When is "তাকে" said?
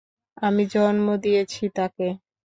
1.75-2.07